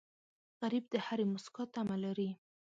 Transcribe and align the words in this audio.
غریب 0.59 0.85
د 0.93 0.95
هرې 1.05 1.25
موسکا 1.31 1.63
تمه 1.73 1.97
لري 2.03 2.29